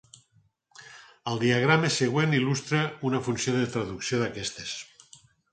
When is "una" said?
3.11-3.23